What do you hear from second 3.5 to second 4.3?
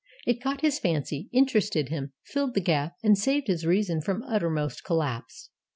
reason from